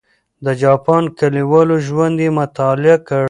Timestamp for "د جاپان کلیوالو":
0.45-1.75